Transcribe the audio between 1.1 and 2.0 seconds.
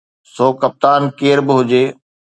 ڪير به هجي